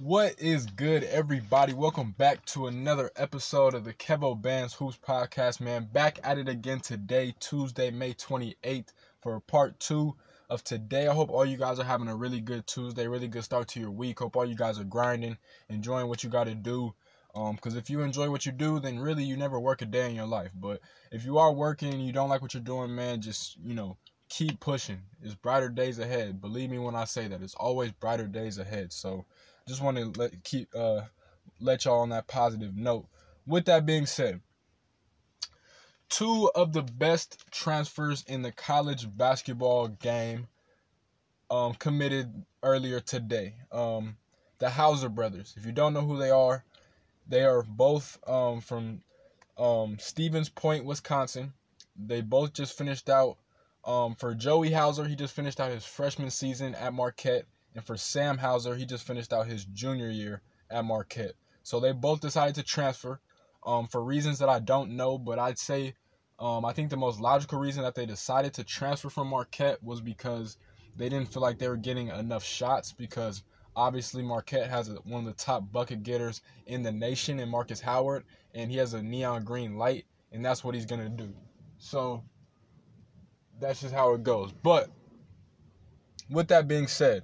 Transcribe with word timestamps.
What 0.00 0.38
is 0.38 0.66
good, 0.66 1.02
everybody? 1.02 1.72
Welcome 1.72 2.12
back 2.12 2.44
to 2.46 2.68
another 2.68 3.10
episode 3.16 3.74
of 3.74 3.82
the 3.82 3.92
Kevo 3.92 4.40
Bands 4.40 4.72
Hoops 4.74 4.96
podcast, 4.96 5.60
man. 5.60 5.88
Back 5.92 6.20
at 6.22 6.38
it 6.38 6.48
again 6.48 6.78
today, 6.78 7.34
Tuesday, 7.40 7.90
May 7.90 8.14
28th, 8.14 8.92
for 9.20 9.40
part 9.40 9.80
two 9.80 10.14
of 10.48 10.62
today. 10.62 11.08
I 11.08 11.14
hope 11.14 11.30
all 11.30 11.44
you 11.44 11.56
guys 11.56 11.80
are 11.80 11.84
having 11.84 12.06
a 12.06 12.14
really 12.14 12.40
good 12.40 12.64
Tuesday, 12.68 13.08
really 13.08 13.26
good 13.26 13.42
start 13.42 13.66
to 13.70 13.80
your 13.80 13.90
week. 13.90 14.20
Hope 14.20 14.36
all 14.36 14.46
you 14.46 14.54
guys 14.54 14.78
are 14.78 14.84
grinding, 14.84 15.36
enjoying 15.68 16.06
what 16.06 16.22
you 16.22 16.30
got 16.30 16.44
to 16.44 16.54
do. 16.54 16.94
Um, 17.34 17.56
because 17.56 17.74
if 17.74 17.90
you 17.90 18.02
enjoy 18.02 18.30
what 18.30 18.46
you 18.46 18.52
do, 18.52 18.78
then 18.78 19.00
really 19.00 19.24
you 19.24 19.36
never 19.36 19.58
work 19.58 19.82
a 19.82 19.84
day 19.84 20.08
in 20.08 20.14
your 20.14 20.26
life. 20.26 20.52
But 20.54 20.80
if 21.10 21.24
you 21.24 21.38
are 21.38 21.52
working 21.52 21.92
and 21.92 22.06
you 22.06 22.12
don't 22.12 22.28
like 22.28 22.40
what 22.40 22.54
you're 22.54 22.62
doing, 22.62 22.94
man, 22.94 23.20
just 23.20 23.56
you 23.64 23.74
know 23.74 23.96
keep 24.28 24.60
pushing. 24.60 25.00
It's 25.22 25.34
brighter 25.34 25.68
days 25.68 25.98
ahead. 25.98 26.40
Believe 26.40 26.70
me 26.70 26.78
when 26.78 26.94
I 26.94 27.04
say 27.04 27.26
that. 27.26 27.42
It's 27.42 27.56
always 27.56 27.90
brighter 27.90 28.28
days 28.28 28.58
ahead. 28.58 28.92
So 28.92 29.26
just 29.68 29.82
want 29.82 29.98
to 29.98 30.06
let 30.18 30.42
keep 30.44 30.74
uh 30.74 31.02
let 31.60 31.84
y'all 31.84 32.00
on 32.00 32.08
that 32.08 32.26
positive 32.26 32.74
note. 32.74 33.06
With 33.46 33.66
that 33.66 33.84
being 33.84 34.06
said, 34.06 34.40
two 36.08 36.50
of 36.54 36.72
the 36.72 36.82
best 36.82 37.44
transfers 37.50 38.24
in 38.26 38.42
the 38.42 38.52
college 38.52 39.06
basketball 39.16 39.88
game 39.88 40.48
um 41.50 41.74
committed 41.74 42.44
earlier 42.62 42.98
today. 43.00 43.54
Um 43.70 44.16
the 44.58 44.70
Hauser 44.70 45.08
brothers. 45.10 45.54
If 45.56 45.66
you 45.66 45.72
don't 45.72 45.92
know 45.92 46.00
who 46.00 46.18
they 46.18 46.30
are, 46.30 46.64
they 47.28 47.44
are 47.44 47.62
both 47.62 48.18
um 48.26 48.62
from 48.62 49.02
um 49.58 49.98
Stevens 50.00 50.48
Point, 50.48 50.86
Wisconsin. 50.86 51.52
They 51.94 52.22
both 52.22 52.54
just 52.54 52.76
finished 52.76 53.10
out 53.10 53.36
um 53.84 54.14
for 54.14 54.34
Joey 54.34 54.72
Hauser, 54.72 55.04
he 55.04 55.14
just 55.14 55.34
finished 55.34 55.60
out 55.60 55.70
his 55.70 55.84
freshman 55.84 56.30
season 56.30 56.74
at 56.74 56.94
Marquette 56.94 57.44
and 57.78 57.86
for 57.86 57.96
Sam 57.96 58.38
Hauser, 58.38 58.74
he 58.74 58.84
just 58.84 59.06
finished 59.06 59.32
out 59.32 59.46
his 59.46 59.64
junior 59.66 60.10
year 60.10 60.42
at 60.68 60.84
Marquette. 60.84 61.34
So 61.62 61.78
they 61.78 61.92
both 61.92 62.20
decided 62.20 62.56
to 62.56 62.64
transfer 62.64 63.20
um, 63.64 63.86
for 63.86 64.02
reasons 64.02 64.40
that 64.40 64.48
I 64.48 64.58
don't 64.58 64.96
know, 64.96 65.16
but 65.16 65.38
I'd 65.38 65.60
say 65.60 65.94
um, 66.40 66.64
I 66.64 66.72
think 66.72 66.90
the 66.90 66.96
most 66.96 67.20
logical 67.20 67.60
reason 67.60 67.84
that 67.84 67.94
they 67.94 68.04
decided 68.04 68.52
to 68.54 68.64
transfer 68.64 69.10
from 69.10 69.28
Marquette 69.28 69.80
was 69.80 70.00
because 70.00 70.56
they 70.96 71.08
didn't 71.08 71.32
feel 71.32 71.40
like 71.40 71.60
they 71.60 71.68
were 71.68 71.76
getting 71.76 72.08
enough 72.08 72.42
shots 72.42 72.92
because 72.92 73.44
obviously 73.76 74.24
Marquette 74.24 74.68
has 74.68 74.88
a, 74.88 74.94
one 75.04 75.20
of 75.20 75.26
the 75.26 75.44
top 75.44 75.70
bucket 75.70 76.02
getters 76.02 76.40
in 76.66 76.82
the 76.82 76.90
nation 76.90 77.38
in 77.38 77.48
Markus 77.48 77.80
Howard, 77.80 78.24
and 78.56 78.72
he 78.72 78.78
has 78.78 78.94
a 78.94 79.02
neon 79.04 79.44
green 79.44 79.76
light, 79.76 80.04
and 80.32 80.44
that's 80.44 80.64
what 80.64 80.74
he's 80.74 80.86
going 80.86 81.02
to 81.02 81.08
do. 81.08 81.32
So 81.78 82.24
that's 83.60 83.82
just 83.82 83.94
how 83.94 84.14
it 84.14 84.24
goes. 84.24 84.50
But 84.50 84.90
with 86.28 86.48
that 86.48 86.66
being 86.66 86.88
said, 86.88 87.22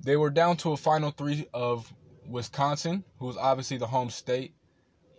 they 0.00 0.16
were 0.16 0.30
down 0.30 0.56
to 0.58 0.72
a 0.72 0.76
final 0.76 1.10
three 1.10 1.46
of 1.54 1.92
Wisconsin, 2.28 3.04
who 3.18 3.26
was 3.26 3.36
obviously 3.36 3.76
the 3.76 3.86
home 3.86 4.10
state, 4.10 4.54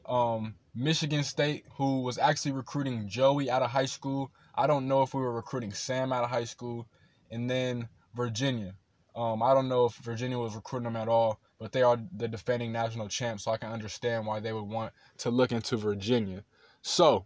um, 0.06 0.56
Michigan 0.76 1.24
State, 1.24 1.66
who 1.76 2.02
was 2.02 2.18
actually 2.18 2.52
recruiting 2.52 3.08
Joey 3.08 3.50
out 3.50 3.62
of 3.62 3.72
high 3.72 3.86
school. 3.86 4.32
I 4.56 4.68
don't 4.68 4.88
know 4.88 5.02
if 5.02 5.14
we 5.14 5.22
were 5.22 5.34
recruiting 5.34 5.74
Sam 5.74 6.14
out 6.14 6.24
of 6.24 6.30
high 6.30 6.44
school, 6.44 6.88
and 7.32 7.50
then 7.50 7.90
Virginia. 8.16 8.76
Um, 9.16 9.42
I 9.42 9.54
don't 9.54 9.68
know 9.68 9.86
if 9.86 9.96
Virginia 9.96 10.38
was 10.38 10.56
recruiting 10.56 10.86
them 10.86 10.96
at 10.96 11.08
all, 11.08 11.40
but 11.60 11.72
they 11.72 11.82
are 11.82 12.00
the 12.16 12.28
defending 12.28 12.72
national 12.72 13.08
champs, 13.08 13.44
so 13.44 13.52
I 13.52 13.58
can 13.58 13.72
understand 13.72 14.26
why 14.26 14.40
they 14.40 14.54
would 14.54 14.68
want 14.68 14.94
to 15.20 15.32
look 15.32 15.52
into 15.52 15.78
Virginia. 15.78 16.44
So, 16.82 17.26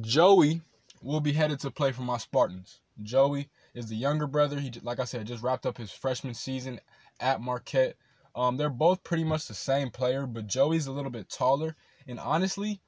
Joey 0.00 0.62
will 1.02 1.20
be 1.20 1.32
headed 1.32 1.60
to 1.60 1.70
play 1.70 1.92
for 1.92 2.02
my 2.02 2.16
Spartans. 2.16 2.80
Joey 3.02 3.50
is 3.74 3.86
the 3.86 3.96
younger 3.96 4.26
brother. 4.26 4.60
He, 4.60 4.70
like 4.82 5.00
I 5.00 5.04
said, 5.04 5.26
just 5.26 5.42
wrapped 5.42 5.66
up 5.66 5.78
his 5.78 5.90
freshman 5.90 6.34
season 6.34 6.80
at 7.20 7.40
Marquette. 7.40 7.96
Um, 8.34 8.56
they're 8.56 8.70
both 8.70 9.04
pretty 9.04 9.24
much 9.24 9.46
the 9.46 9.54
same 9.54 9.90
player, 9.90 10.26
but 10.26 10.46
Joey's 10.46 10.86
a 10.86 10.92
little 10.92 11.10
bit 11.10 11.28
taller. 11.28 11.76
And 12.06 12.18
honestly, 12.18 12.80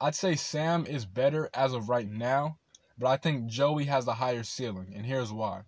I'd 0.00 0.14
say 0.14 0.36
Sam 0.36 0.86
is 0.86 1.06
better 1.06 1.50
as 1.54 1.72
of 1.72 1.88
right 1.88 2.08
now, 2.08 2.58
but 2.98 3.08
I 3.08 3.16
think 3.16 3.46
Joey 3.46 3.84
has 3.84 4.04
the 4.04 4.14
higher 4.14 4.42
ceiling, 4.42 4.92
and 4.94 5.04
here's 5.04 5.32
why. 5.32 5.62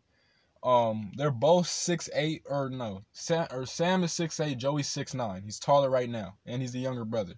Um, 0.62 1.12
they're 1.16 1.30
both 1.30 1.66
six 1.66 2.08
eight, 2.14 2.42
or 2.48 2.68
no, 2.68 3.04
Sam 3.12 3.46
or 3.50 3.66
Sam 3.66 4.04
is 4.04 4.12
six 4.12 4.38
eight, 4.40 4.58
Joey's 4.58 4.88
six 4.88 5.14
nine. 5.14 5.42
He's 5.42 5.58
taller 5.58 5.88
right 5.88 6.08
now, 6.08 6.34
and 6.44 6.60
he's 6.60 6.72
the 6.72 6.80
younger 6.80 7.04
brother. 7.04 7.34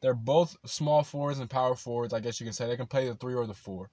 They're 0.00 0.14
both 0.14 0.56
small 0.66 1.02
forwards 1.02 1.38
and 1.38 1.50
power 1.50 1.74
forwards. 1.74 2.14
I 2.14 2.20
guess 2.20 2.40
you 2.40 2.46
can 2.46 2.52
say 2.52 2.66
they 2.66 2.76
can 2.76 2.86
play 2.86 3.08
the 3.08 3.14
three 3.14 3.34
or 3.34 3.46
the 3.46 3.54
four. 3.54 3.90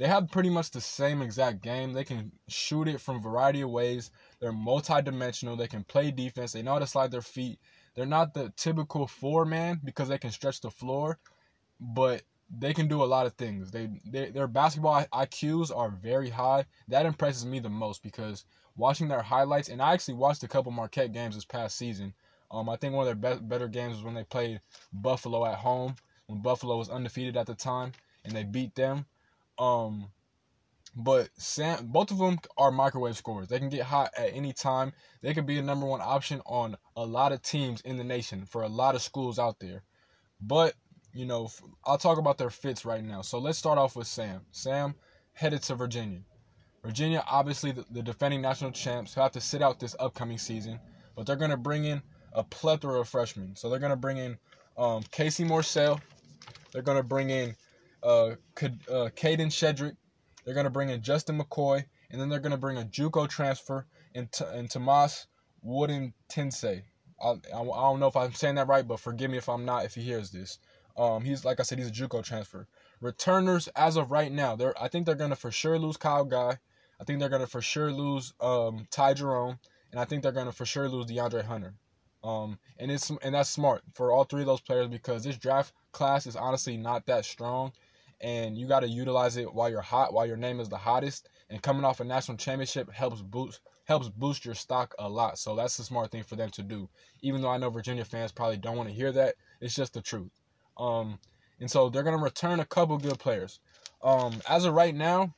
They 0.00 0.08
have 0.08 0.30
pretty 0.30 0.48
much 0.48 0.70
the 0.70 0.80
same 0.80 1.20
exact 1.20 1.60
game. 1.60 1.92
They 1.92 2.04
can 2.04 2.32
shoot 2.48 2.88
it 2.88 3.02
from 3.02 3.16
a 3.16 3.20
variety 3.20 3.60
of 3.60 3.68
ways. 3.68 4.10
They're 4.40 4.50
multi-dimensional. 4.50 5.56
They 5.56 5.68
can 5.68 5.84
play 5.84 6.10
defense. 6.10 6.52
They 6.52 6.62
know 6.62 6.72
how 6.72 6.78
to 6.78 6.86
slide 6.86 7.10
their 7.10 7.20
feet. 7.20 7.58
They're 7.94 8.06
not 8.06 8.32
the 8.32 8.50
typical 8.56 9.06
four 9.06 9.44
man 9.44 9.78
because 9.84 10.08
they 10.08 10.16
can 10.16 10.30
stretch 10.30 10.62
the 10.62 10.70
floor, 10.70 11.18
but 11.78 12.22
they 12.48 12.72
can 12.72 12.88
do 12.88 13.02
a 13.02 13.04
lot 13.04 13.26
of 13.26 13.34
things. 13.34 13.70
They, 13.70 13.90
they 14.06 14.30
their 14.30 14.46
basketball 14.46 15.04
IQs 15.12 15.70
are 15.76 15.90
very 15.90 16.30
high. 16.30 16.64
That 16.88 17.04
impresses 17.04 17.44
me 17.44 17.58
the 17.58 17.68
most 17.68 18.02
because 18.02 18.46
watching 18.76 19.06
their 19.06 19.20
highlights, 19.20 19.68
and 19.68 19.82
I 19.82 19.92
actually 19.92 20.14
watched 20.14 20.42
a 20.42 20.48
couple 20.48 20.72
Marquette 20.72 21.12
games 21.12 21.34
this 21.34 21.44
past 21.44 21.76
season. 21.76 22.14
Um, 22.50 22.70
I 22.70 22.76
think 22.76 22.94
one 22.94 23.06
of 23.06 23.20
their 23.20 23.32
best, 23.32 23.46
better 23.46 23.68
games 23.68 23.96
was 23.96 24.04
when 24.04 24.14
they 24.14 24.24
played 24.24 24.62
Buffalo 24.94 25.44
at 25.44 25.58
home 25.58 25.94
when 26.26 26.40
Buffalo 26.40 26.78
was 26.78 26.88
undefeated 26.88 27.36
at 27.36 27.46
the 27.46 27.54
time 27.54 27.92
and 28.24 28.34
they 28.34 28.44
beat 28.44 28.74
them. 28.74 29.04
Um, 29.60 30.08
but 30.96 31.28
Sam, 31.36 31.86
both 31.86 32.10
of 32.10 32.18
them 32.18 32.38
are 32.56 32.72
microwave 32.72 33.16
scorers. 33.16 33.48
They 33.48 33.60
can 33.60 33.68
get 33.68 33.82
hot 33.82 34.10
at 34.16 34.34
any 34.34 34.52
time. 34.52 34.92
They 35.22 35.34
can 35.34 35.46
be 35.46 35.58
a 35.58 35.62
number 35.62 35.86
one 35.86 36.00
option 36.00 36.40
on 36.46 36.76
a 36.96 37.04
lot 37.04 37.30
of 37.30 37.42
teams 37.42 37.80
in 37.82 37.96
the 37.96 38.04
nation 38.04 38.46
for 38.46 38.62
a 38.62 38.68
lot 38.68 38.96
of 38.96 39.02
schools 39.02 39.38
out 39.38 39.60
there. 39.60 39.84
But 40.40 40.74
you 41.12 41.26
know, 41.26 41.50
I'll 41.84 41.98
talk 41.98 42.18
about 42.18 42.38
their 42.38 42.50
fits 42.50 42.84
right 42.84 43.04
now. 43.04 43.22
So 43.22 43.38
let's 43.38 43.58
start 43.58 43.78
off 43.78 43.96
with 43.96 44.06
Sam. 44.06 44.42
Sam 44.52 44.94
headed 45.32 45.62
to 45.62 45.74
Virginia. 45.74 46.20
Virginia, 46.84 47.22
obviously 47.28 47.72
the, 47.72 47.84
the 47.90 48.02
defending 48.02 48.40
national 48.40 48.70
champs, 48.70 49.12
who 49.12 49.20
have 49.20 49.32
to 49.32 49.40
sit 49.40 49.60
out 49.60 49.78
this 49.78 49.96
upcoming 50.00 50.38
season, 50.38 50.80
but 51.14 51.26
they're 51.26 51.36
going 51.36 51.50
to 51.50 51.56
bring 51.56 51.84
in 51.84 52.00
a 52.32 52.42
plethora 52.42 53.00
of 53.00 53.08
freshmen. 53.08 53.54
So 53.56 53.68
they're 53.68 53.80
going 53.80 53.90
to 53.90 53.96
bring 53.96 54.16
in 54.16 54.38
um, 54.78 55.02
Casey 55.10 55.44
Morsell. 55.44 56.00
They're 56.72 56.82
going 56.82 56.96
to 56.96 57.02
bring 57.02 57.30
in 57.30 57.54
uh, 58.02 58.30
uh, 58.30 59.08
Kadin 59.16 59.48
Shedrick. 59.48 59.96
They're 60.44 60.54
going 60.54 60.64
to 60.64 60.70
bring 60.70 60.88
in 60.88 61.02
Justin 61.02 61.38
McCoy, 61.38 61.84
and 62.10 62.20
then 62.20 62.28
they're 62.28 62.40
going 62.40 62.52
to 62.52 62.58
bring 62.58 62.78
a 62.78 62.84
JUCO 62.84 63.28
transfer 63.28 63.86
in, 64.14 64.28
T- 64.28 64.44
in 64.54 64.68
Tomas 64.68 65.26
Wooden 65.62 66.14
Tensei. 66.28 66.82
I, 67.22 67.28
I, 67.28 67.60
I 67.60 67.62
don't 67.62 68.00
know 68.00 68.06
if 68.06 68.16
I'm 68.16 68.32
saying 68.32 68.54
that 68.54 68.68
right, 68.68 68.86
but 68.86 69.00
forgive 69.00 69.30
me 69.30 69.38
if 69.38 69.48
I'm 69.48 69.64
not. 69.64 69.84
If 69.84 69.94
he 69.94 70.02
hears 70.02 70.30
this, 70.30 70.58
um, 70.96 71.22
he's 71.24 71.44
like 71.44 71.60
I 71.60 71.62
said, 71.62 71.78
he's 71.78 71.88
a 71.88 71.92
JUCO 71.92 72.24
transfer. 72.24 72.66
Returners 73.00 73.68
as 73.68 73.96
of 73.96 74.10
right 74.10 74.32
now, 74.32 74.56
they're 74.56 74.80
I 74.82 74.88
think 74.88 75.06
they're 75.06 75.14
gonna 75.14 75.36
for 75.36 75.50
sure 75.50 75.78
lose 75.78 75.96
Kyle 75.96 76.24
Guy. 76.24 76.58
I 77.00 77.04
think 77.04 77.20
they're 77.20 77.28
gonna 77.28 77.46
for 77.46 77.62
sure 77.62 77.92
lose 77.92 78.32
um, 78.40 78.86
Ty 78.90 79.14
Jerome, 79.14 79.58
and 79.90 80.00
I 80.00 80.04
think 80.04 80.22
they're 80.22 80.32
gonna 80.32 80.52
for 80.52 80.66
sure 80.66 80.88
lose 80.88 81.06
DeAndre 81.06 81.44
Hunter. 81.44 81.74
Um, 82.22 82.58
and 82.78 82.90
it's 82.90 83.10
and 83.22 83.34
that's 83.34 83.48
smart 83.48 83.82
for 83.94 84.12
all 84.12 84.24
three 84.24 84.42
of 84.42 84.46
those 84.46 84.60
players 84.60 84.88
because 84.88 85.24
this 85.24 85.38
draft 85.38 85.72
class 85.92 86.26
is 86.26 86.36
honestly 86.36 86.76
not 86.76 87.06
that 87.06 87.24
strong, 87.24 87.72
and 88.20 88.56
you 88.56 88.66
got 88.66 88.80
to 88.80 88.88
utilize 88.88 89.36
it 89.36 89.52
while 89.52 89.70
you're 89.70 89.80
hot, 89.80 90.12
while 90.12 90.26
your 90.26 90.36
name 90.36 90.60
is 90.60 90.68
the 90.68 90.76
hottest. 90.76 91.28
And 91.48 91.62
coming 91.62 91.84
off 91.84 92.00
a 92.00 92.04
national 92.04 92.36
championship 92.36 92.92
helps 92.92 93.22
boost 93.22 93.60
helps 93.84 94.08
boost 94.08 94.44
your 94.44 94.54
stock 94.54 94.94
a 94.98 95.08
lot. 95.08 95.38
So 95.38 95.56
that's 95.56 95.76
the 95.76 95.82
smart 95.82 96.12
thing 96.12 96.22
for 96.22 96.36
them 96.36 96.50
to 96.50 96.62
do. 96.62 96.88
Even 97.22 97.42
though 97.42 97.48
I 97.48 97.58
know 97.58 97.70
Virginia 97.70 98.04
fans 98.04 98.30
probably 98.30 98.56
don't 98.56 98.76
want 98.76 98.88
to 98.88 98.94
hear 98.94 99.10
that, 99.12 99.34
it's 99.60 99.74
just 99.74 99.94
the 99.94 100.00
truth. 100.00 100.30
Um, 100.78 101.18
and 101.58 101.70
so 101.70 101.88
they're 101.88 102.04
gonna 102.04 102.18
return 102.18 102.60
a 102.60 102.64
couple 102.64 102.96
good 102.98 103.18
players. 103.18 103.60
Um, 104.02 104.40
as 104.48 104.64
of 104.64 104.74
right 104.74 104.94
now, 104.94 105.34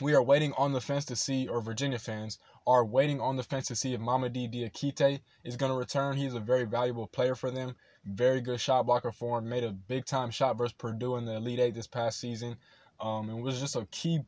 we 0.00 0.14
are 0.14 0.22
waiting 0.22 0.52
on 0.56 0.72
the 0.72 0.80
fence 0.80 1.04
to 1.06 1.16
see, 1.16 1.48
or 1.48 1.60
Virginia 1.60 1.98
fans 1.98 2.38
are 2.66 2.84
waiting 2.84 3.20
on 3.20 3.36
the 3.36 3.42
fence 3.42 3.68
to 3.68 3.76
see 3.76 3.94
if 3.94 4.00
Mamadi 4.00 4.52
Diakite 4.52 5.20
is 5.44 5.56
going 5.56 5.72
to 5.72 5.78
return. 5.78 6.16
He's 6.16 6.34
a 6.34 6.40
very 6.40 6.64
valuable 6.64 7.06
player 7.06 7.34
for 7.34 7.50
them. 7.50 7.74
Very 8.04 8.40
good 8.40 8.60
shot 8.60 8.86
blocker 8.86 9.12
for 9.12 9.38
him. 9.38 9.48
Made 9.48 9.64
a 9.64 9.72
big 9.72 10.06
time 10.06 10.30
shot 10.30 10.56
versus 10.56 10.72
Purdue 10.72 11.16
in 11.16 11.24
the 11.24 11.36
Elite 11.36 11.60
Eight 11.60 11.74
this 11.74 11.86
past 11.86 12.20
season. 12.20 12.56
Um, 13.00 13.28
and 13.28 13.42
was 13.42 13.60
just 13.60 13.76
a 13.76 13.86
key 13.90 14.20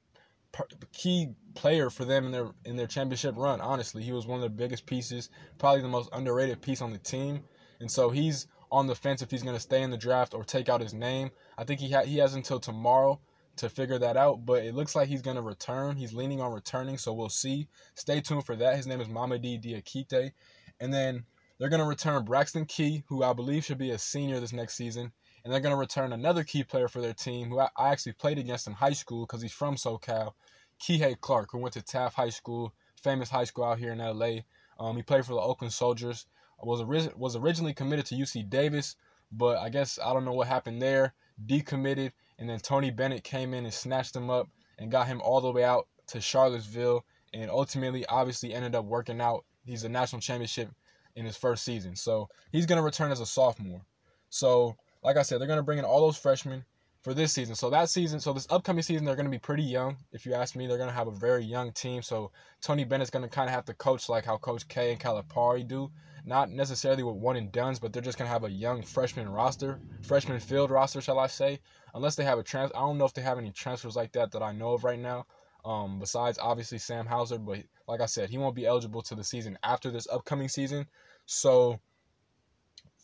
key 0.93 1.29
player 1.55 1.89
for 1.89 2.05
them 2.05 2.27
in 2.27 2.33
their 2.33 2.51
in 2.65 2.77
their 2.77 2.87
championship 2.87 3.35
run. 3.37 3.61
Honestly, 3.61 4.03
he 4.03 4.13
was 4.13 4.27
one 4.27 4.37
of 4.39 4.43
the 4.43 4.51
biggest 4.51 4.85
pieces, 4.87 5.31
probably 5.59 5.81
the 5.81 5.89
most 5.89 6.11
underrated 6.13 6.61
piece 6.61 6.83
on 6.83 6.93
the 6.93 6.99
team. 6.99 7.43
And 7.81 7.91
so 7.91 8.11
he's 8.11 8.47
on 8.71 8.87
the 8.87 8.95
fence 8.95 9.23
if 9.23 9.31
he's 9.31 9.43
going 9.43 9.57
to 9.57 9.61
stay 9.61 9.83
in 9.83 9.91
the 9.91 9.97
draft 9.97 10.35
or 10.35 10.45
take 10.45 10.69
out 10.69 10.81
his 10.81 10.95
name. 10.95 11.31
I 11.57 11.65
think 11.65 11.81
he 11.81 11.91
ha- 11.91 12.05
he 12.05 12.19
has 12.19 12.35
until 12.35 12.61
tomorrow 12.61 13.21
to 13.57 13.69
figure 13.69 13.99
that 13.99 14.17
out, 14.17 14.45
but 14.47 14.65
it 14.65 14.75
looks 14.75 14.95
like 14.95 15.09
he's 15.09 15.23
going 15.23 15.37
to 15.37 15.43
return. 15.43 15.97
He's 15.97 16.13
leaning 16.13 16.41
on 16.41 16.53
returning, 16.53 16.99
so 16.99 17.13
we'll 17.13 17.29
see. 17.29 17.69
Stay 17.95 18.21
tuned 18.21 18.47
for 18.47 18.57
that. 18.57 18.77
His 18.77 18.87
name 18.87 19.01
is 19.01 19.09
Mamadi 19.09 19.63
Diakite. 19.63 20.33
And 20.81 20.93
then 20.93 21.25
they're 21.59 21.69
going 21.69 21.83
to 21.83 21.87
return 21.87 22.25
Braxton 22.25 22.65
Key, 22.65 23.05
who 23.09 23.23
I 23.23 23.33
believe 23.33 23.65
should 23.65 23.79
be 23.79 23.91
a 23.91 23.99
senior 23.99 24.41
this 24.41 24.53
next 24.53 24.75
season. 24.75 25.13
And 25.45 25.53
they're 25.53 25.61
going 25.61 25.75
to 25.75 25.79
return 25.79 26.13
another 26.13 26.45
key 26.45 26.65
player 26.65 26.89
for 26.89 27.01
their 27.01 27.13
team, 27.13 27.51
who 27.51 27.61
I, 27.61 27.69
actually 27.79 28.13
played 28.13 28.39
against 28.39 28.67
in 28.67 28.73
high 28.73 28.93
school 28.93 29.27
because 29.27 29.43
he's 29.43 29.53
from 29.53 29.77
SoCal, 29.77 30.33
Kihei 30.81 31.21
Clark, 31.21 31.51
who 31.53 31.59
went 31.59 31.75
to 31.75 31.83
Taft 31.83 32.17
High 32.17 32.31
School, 32.31 32.73
famous 33.03 33.29
high 33.29 33.45
school 33.45 33.65
out 33.65 33.79
here 33.79 33.93
in 33.93 33.99
LA. 33.99 34.41
Um, 34.79 34.97
he 34.97 35.03
played 35.03 35.27
for 35.27 35.35
the 35.35 35.41
Oakland 35.41 35.73
Soldiers. 35.73 36.27
Was 36.63 36.81
ori- 36.81 37.11
was 37.17 37.35
originally 37.35 37.75
committed 37.75 38.07
to 38.07 38.15
UC 38.15 38.49
Davis, 38.49 38.95
but 39.33 39.59
I 39.59 39.69
guess 39.69 39.99
I 39.99 40.13
don't 40.13 40.25
know 40.25 40.33
what 40.33 40.47
happened 40.47 40.81
there. 40.81 41.13
Decommitted, 41.45 42.13
and 42.43 42.50
then 42.50 42.59
Tony 42.59 42.91
Bennett 42.91 43.23
came 43.23 43.55
in 43.55 43.62
and 43.62 43.73
snatched 43.73 44.17
him 44.17 44.29
up 44.29 44.49
and 44.77 44.91
got 44.91 45.06
him 45.06 45.21
all 45.21 45.41
the 45.41 45.53
way 45.53 45.62
out 45.62 45.87
to 46.09 46.21
Charlottesville, 46.21 47.05
and 47.33 47.49
ultimately, 47.49 48.05
obviously, 48.06 48.53
ended 48.53 48.75
up 48.75 48.85
working 48.85 49.21
out. 49.21 49.44
He's 49.65 49.85
a 49.85 49.89
national 49.89 50.21
championship 50.21 50.69
in 51.15 51.25
his 51.25 51.37
first 51.37 51.65
season, 51.65 51.94
so 51.94 52.29
he's 52.50 52.67
gonna 52.67 52.83
return 52.83 53.12
as 53.12 53.21
a 53.21 53.27
sophomore. 53.27 53.87
So, 54.29 54.75
like 55.05 55.17
I 55.17 55.23
said, 55.23 55.41
they're 55.41 55.47
gonna 55.47 55.62
bring 55.62 55.79
in 55.79 55.85
all 55.85 56.00
those 56.00 56.17
freshmen 56.17 56.65
for 57.03 57.15
this 57.15 57.33
season. 57.33 57.55
So 57.55 57.69
that 57.71 57.89
season, 57.89 58.21
so 58.21 58.33
this 58.33 58.47
upcoming 58.49 58.83
season, 58.83 59.05
they're 59.05 59.17
going 59.17 59.27
to 59.27 59.31
be 59.31 59.39
pretty 59.39 59.65
young. 59.65 59.97
If 60.13 60.25
you 60.25 60.35
ask 60.35 60.55
me, 60.55 60.67
they're 60.67 60.77
going 60.77 60.89
to 60.89 60.95
have 60.95 61.09
a 61.09 61.13
very 61.13 61.45
young 61.45 61.73
team. 61.73 62.01
So 62.01 62.31
Tony 62.61 62.85
Bennett's 62.85 63.11
going 63.11 63.25
to 63.25 63.29
kind 63.29 63.49
of 63.49 63.55
have 63.55 63.65
to 63.67 63.75
coach 63.75 64.09
like 64.09 64.25
how 64.25 64.37
Coach 64.39 64.69
K 64.69 64.93
and 64.93 65.01
Calipari 65.01 65.67
do, 65.67 65.91
not 66.25 66.51
necessarily 66.51 67.03
with 67.03 67.17
one 67.17 67.37
and 67.37 67.51
duns, 67.51 67.81
but 67.81 67.93
they're 67.93 68.03
just 68.03 68.19
going 68.19 68.29
to 68.29 68.33
have 68.33 68.45
a 68.45 68.51
young 68.51 68.83
freshman 68.83 69.29
roster, 69.29 69.81
freshman 70.03 70.39
field 70.39 70.71
roster, 70.71 71.01
shall 71.01 71.19
I 71.19 71.27
say? 71.27 71.59
Unless 71.95 72.15
they 72.15 72.25
have 72.25 72.39
a 72.39 72.43
trans, 72.43 72.71
I 72.75 72.79
don't 72.79 72.99
know 72.99 73.05
if 73.05 73.15
they 73.15 73.23
have 73.23 73.39
any 73.39 73.51
transfers 73.51 73.97
like 73.97 74.13
that 74.13 74.31
that 74.31 74.43
I 74.43 74.53
know 74.53 74.75
of 74.75 74.85
right 74.85 74.99
now. 74.99 75.27
Um, 75.65 75.99
besides 75.99 76.39
obviously 76.41 76.79
Sam 76.79 77.07
Hauser, 77.07 77.39
but 77.39 77.59
like 77.87 78.01
I 78.01 78.07
said, 78.07 78.31
he 78.31 78.39
won't 78.39 78.57
be 78.57 78.67
eligible 78.67 79.03
to 79.03 79.15
the 79.15 79.23
season 79.23 79.59
after 79.63 79.91
this 79.91 80.09
upcoming 80.11 80.49
season. 80.49 80.87
So 81.27 81.79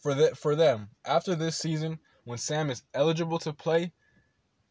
for 0.02 0.14
the, 0.14 0.34
for 0.34 0.56
them 0.56 0.88
after 1.04 1.34
this 1.34 1.56
season, 1.56 1.98
when 2.28 2.36
Sam 2.36 2.68
is 2.68 2.82
eligible 2.92 3.38
to 3.38 3.54
play, 3.54 3.90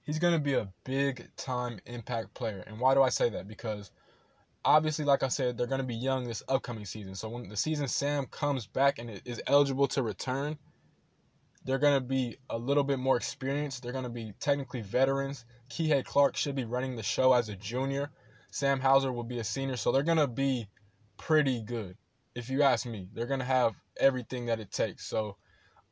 he's 0.04 0.20
going 0.20 0.36
to 0.36 0.40
be 0.40 0.54
a 0.54 0.70
big 0.84 1.28
time 1.38 1.80
impact 1.88 2.36
player. 2.36 2.64
And 2.68 2.80
why 2.80 2.94
do 2.94 3.02
I 3.02 3.10
say 3.10 3.32
that? 3.32 3.48
Because 3.48 3.90
obviously, 4.64 5.06
like 5.06 5.24
I 5.24 5.28
said, 5.28 5.58
they're 5.58 5.66
going 5.66 5.82
to 5.82 5.88
be 5.88 5.96
young 5.96 6.28
this 6.28 6.44
upcoming 6.48 6.86
season. 6.86 7.16
So 7.16 7.30
when 7.30 7.50
the 7.50 7.58
season 7.58 7.88
Sam 7.88 8.28
comes 8.28 8.68
back 8.68 9.00
and 9.00 9.10
is 9.26 9.42
eligible 9.48 9.88
to 9.88 10.04
return, 10.04 10.56
they're 11.66 11.80
going 11.80 12.00
to 12.00 12.08
be 12.08 12.38
a 12.52 12.58
little 12.60 12.84
bit 12.84 13.00
more 13.00 13.18
experienced. 13.18 13.82
They're 13.82 13.92
going 13.92 14.04
to 14.04 14.10
be 14.10 14.34
technically 14.40 14.82
veterans. 14.82 15.44
Kihei 15.68 16.06
Clark 16.06 16.38
should 16.38 16.56
be 16.56 16.66
running 16.66 16.96
the 16.96 17.02
show 17.02 17.34
as 17.34 17.50
a 17.50 17.56
junior. 17.56 18.12
Sam 18.52 18.80
Hauser 18.80 19.12
will 19.12 19.24
be 19.24 19.40
a 19.40 19.44
senior. 19.44 19.78
So 19.78 19.92
they're 19.92 20.04
going 20.04 20.20
to 20.20 20.28
be 20.28 20.68
pretty 21.18 21.64
good. 21.64 21.98
If 22.36 22.52
you 22.52 22.62
ask 22.62 22.86
me, 22.86 23.10
they're 23.16 23.26
going 23.26 23.40
to 23.40 23.46
have 23.46 23.74
everything 24.00 24.46
that 24.46 24.60
it 24.60 24.72
takes. 24.72 25.08
So 25.08 25.38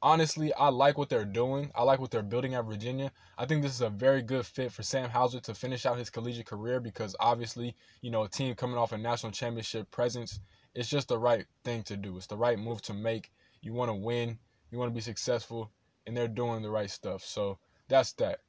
honestly, 0.06 0.54
I 0.54 0.70
like 0.70 1.00
what 1.00 1.10
they're 1.10 1.26
doing. 1.26 1.72
I 1.74 1.82
like 1.82 2.00
what 2.00 2.12
they're 2.12 2.22
building 2.22 2.54
at 2.54 2.66
Virginia. 2.66 3.12
I 3.40 3.48
think 3.48 3.64
this 3.64 3.74
is 3.74 3.82
a 3.82 3.90
very 3.90 4.22
good 4.22 4.46
fit 4.46 4.72
for 4.72 4.84
Sam 4.84 5.10
Hauser 5.10 5.40
to 5.40 5.56
finish 5.56 5.88
out 5.88 5.98
his 5.98 6.12
collegiate 6.12 6.46
career 6.46 6.80
because 6.80 7.16
obviously, 7.20 7.76
you 8.02 8.12
know, 8.12 8.24
a 8.24 8.30
team 8.30 8.54
coming 8.54 8.78
off 8.78 8.92
a 8.92 9.00
national 9.00 9.32
championship 9.32 9.90
presence, 9.90 10.40
it's 10.76 10.90
just 10.90 11.08
the 11.08 11.18
right 11.18 11.48
thing 11.64 11.82
to 11.84 11.98
do. 11.98 12.16
It's 12.18 12.28
the 12.28 12.38
right 12.38 12.60
move 12.60 12.84
to 12.84 12.94
make. 12.94 13.32
You 13.62 13.74
want 13.74 13.90
to 13.90 13.96
win, 13.96 14.38
you 14.70 14.78
want 14.78 14.92
to 14.92 14.94
be 14.94 15.02
successful, 15.02 15.72
and 16.06 16.16
they're 16.16 16.28
doing 16.28 16.62
the 16.62 16.70
right 16.70 16.92
stuff. 16.92 17.24
So 17.24 17.58
that's 17.88 18.14
that. 18.14 18.42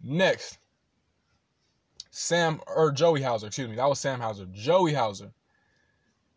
Next, 0.00 0.58
Sam 2.12 2.60
or 2.68 2.92
Joey 2.92 3.20
Hauser, 3.20 3.48
excuse 3.48 3.68
me, 3.68 3.74
that 3.74 3.88
was 3.88 3.98
Sam 3.98 4.20
Hauser. 4.20 4.46
Joey 4.52 4.92
Hauser. 4.92 5.32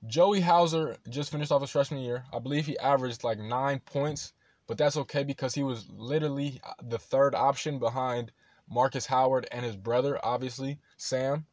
Joey 0.07 0.41
Hauser 0.41 0.97
just 1.09 1.31
finished 1.31 1.51
off 1.51 1.61
his 1.61 1.69
freshman 1.69 2.01
year. 2.01 2.23
I 2.33 2.39
believe 2.39 2.65
he 2.65 2.79
averaged 2.79 3.23
like 3.23 3.37
nine 3.37 3.81
points 3.81 4.33
but 4.67 4.77
that's 4.77 4.97
okay 4.97 5.23
because 5.23 5.55
he 5.55 5.63
was 5.63 5.87
literally 5.89 6.59
uh, 6.63 6.73
the 6.83 6.99
third 6.99 7.33
option 7.33 7.79
behind 7.79 8.31
Markus 8.69 9.05
Howard 9.05 9.47
and 9.51 9.65
his 9.65 9.77
brother, 9.77 10.19
obviously 10.23 10.79
Sam. 10.97 11.45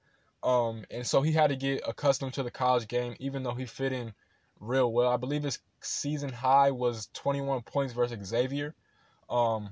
Um, 0.43 0.85
and 0.91 1.07
so 1.07 1.23
he 1.23 1.33
had 1.33 1.49
to 1.49 1.57
get 1.57 1.83
accustomed 1.87 2.35
to 2.35 2.43
the 2.43 2.51
college 2.51 2.87
game, 2.89 3.15
even 3.19 3.43
though 3.43 3.55
he 3.55 3.65
fit 3.65 3.93
in 3.93 4.13
real 4.61 4.93
well. 4.93 5.09
I 5.11 5.17
believe 5.17 5.43
his 5.43 5.59
season 5.81 6.31
high 6.31 6.71
was 6.71 7.09
21 7.15 7.63
points 7.63 7.95
versus 7.95 8.27
Xavier. 8.27 8.75
Um, 9.31 9.71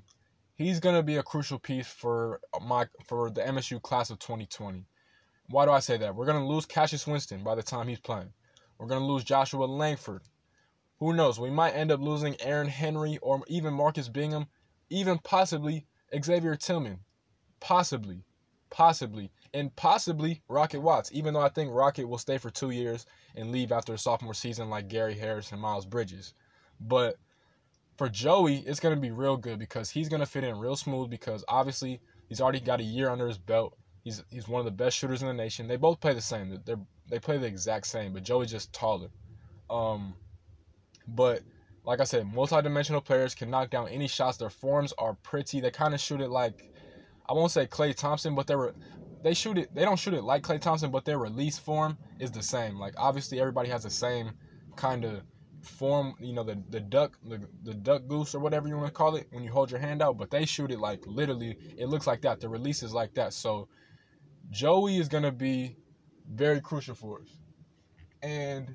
he's 0.54 0.80
gonna 0.80 1.02
be 1.02 1.16
a 1.16 1.22
crucial 1.22 1.58
piece 1.58 1.86
for 1.86 2.40
my 2.62 2.86
for 3.06 3.30
the 3.30 3.42
MSU 3.42 3.82
class 3.82 4.10
of 4.10 4.18
2020. 4.18 4.86
Why 5.48 5.64
do 5.66 5.72
I 5.72 5.80
say 5.80 5.96
that? 5.98 6.14
We're 6.14 6.26
gonna 6.26 6.46
lose 6.46 6.64
Cassius 6.64 7.06
Winston 7.06 7.42
by 7.42 7.54
the 7.54 7.62
time 7.62 7.88
he's 7.88 8.00
playing. 8.00 8.32
We're 8.78 8.86
gonna 8.86 9.06
lose 9.06 9.24
Joshua 9.24 9.64
Langford. 9.64 10.22
Who 11.02 11.12
knows? 11.12 11.40
We 11.40 11.50
might 11.50 11.72
end 11.72 11.90
up 11.90 12.00
losing 12.00 12.40
Aaron 12.40 12.68
Henry 12.68 13.18
or 13.22 13.42
even 13.48 13.74
Marcus 13.74 14.08
Bingham, 14.08 14.46
even 14.88 15.18
possibly 15.18 15.84
Xavier 16.16 16.54
Tillman. 16.54 17.00
Possibly. 17.58 18.22
Possibly. 18.70 19.32
And 19.52 19.74
possibly 19.74 20.42
Rocket 20.46 20.80
Watts, 20.80 21.10
even 21.12 21.34
though 21.34 21.40
I 21.40 21.48
think 21.48 21.74
Rocket 21.74 22.06
will 22.06 22.18
stay 22.18 22.38
for 22.38 22.50
two 22.50 22.70
years 22.70 23.04
and 23.34 23.50
leave 23.50 23.72
after 23.72 23.94
a 23.94 23.98
sophomore 23.98 24.32
season 24.32 24.70
like 24.70 24.86
Gary 24.86 25.14
Harris 25.14 25.50
and 25.50 25.60
Miles 25.60 25.86
Bridges. 25.86 26.34
But 26.78 27.16
for 27.98 28.08
Joey, 28.08 28.58
it's 28.58 28.78
going 28.78 28.94
to 28.94 29.00
be 29.00 29.10
real 29.10 29.36
good 29.36 29.58
because 29.58 29.90
he's 29.90 30.08
going 30.08 30.20
to 30.20 30.26
fit 30.26 30.44
in 30.44 30.56
real 30.56 30.76
smooth 30.76 31.10
because 31.10 31.44
obviously 31.48 32.00
he's 32.28 32.40
already 32.40 32.60
got 32.60 32.78
a 32.78 32.84
year 32.84 33.10
under 33.10 33.26
his 33.26 33.38
belt. 33.38 33.76
He's 34.04 34.22
he's 34.30 34.46
one 34.46 34.60
of 34.60 34.66
the 34.66 34.70
best 34.70 34.96
shooters 34.98 35.22
in 35.22 35.26
the 35.26 35.34
nation. 35.34 35.66
They 35.66 35.74
both 35.74 35.98
play 35.98 36.14
the 36.14 36.20
same. 36.20 36.60
They're, 36.64 36.78
they 37.10 37.18
play 37.18 37.38
the 37.38 37.48
exact 37.48 37.88
same, 37.88 38.12
but 38.12 38.22
Joey's 38.22 38.52
just 38.52 38.72
taller. 38.72 39.08
Um, 39.68 40.14
but 41.06 41.42
like 41.84 42.00
I 42.00 42.04
said, 42.04 42.32
multi-dimensional 42.32 43.00
players 43.00 43.34
can 43.34 43.50
knock 43.50 43.70
down 43.70 43.88
any 43.88 44.06
shots. 44.06 44.38
Their 44.38 44.50
forms 44.50 44.92
are 44.98 45.14
pretty. 45.22 45.60
They 45.60 45.70
kind 45.70 45.94
of 45.94 46.00
shoot 46.00 46.20
it 46.20 46.30
like 46.30 46.72
I 47.28 47.32
won't 47.32 47.50
say 47.50 47.66
Klay 47.66 47.94
Thompson, 47.94 48.34
but 48.34 48.46
they're 48.46 48.72
they 49.22 49.34
shoot 49.34 49.58
it. 49.58 49.74
They 49.74 49.82
don't 49.82 49.98
shoot 49.98 50.14
it 50.14 50.22
like 50.22 50.42
Klay 50.42 50.60
Thompson, 50.60 50.90
but 50.90 51.04
their 51.04 51.18
release 51.18 51.58
form 51.58 51.96
is 52.18 52.30
the 52.30 52.42
same. 52.42 52.78
Like 52.78 52.94
obviously 52.96 53.40
everybody 53.40 53.68
has 53.68 53.82
the 53.82 53.90
same 53.90 54.32
kind 54.76 55.04
of 55.04 55.22
form. 55.62 56.14
You 56.20 56.34
know 56.34 56.44
the 56.44 56.62
the 56.70 56.80
duck 56.80 57.18
the, 57.24 57.40
the 57.64 57.74
duck 57.74 58.06
goose 58.06 58.34
or 58.34 58.40
whatever 58.40 58.68
you 58.68 58.76
want 58.76 58.88
to 58.88 58.92
call 58.92 59.16
it 59.16 59.26
when 59.30 59.42
you 59.42 59.50
hold 59.50 59.70
your 59.70 59.80
hand 59.80 60.02
out. 60.02 60.18
But 60.18 60.30
they 60.30 60.44
shoot 60.44 60.70
it 60.70 60.78
like 60.78 61.04
literally. 61.06 61.56
It 61.76 61.88
looks 61.88 62.06
like 62.06 62.22
that. 62.22 62.40
The 62.40 62.48
release 62.48 62.82
is 62.82 62.92
like 62.92 63.14
that. 63.14 63.32
So 63.32 63.68
Joey 64.50 64.98
is 64.98 65.08
gonna 65.08 65.32
be 65.32 65.76
very 66.30 66.60
crucial 66.60 66.94
for 66.94 67.22
us, 67.22 67.38
and 68.22 68.74